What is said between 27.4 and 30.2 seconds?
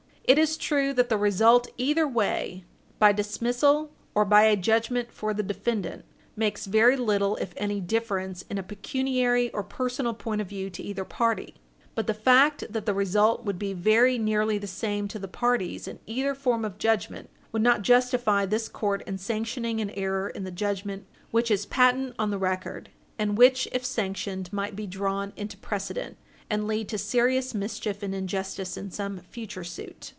mischief and injustice in some future suit.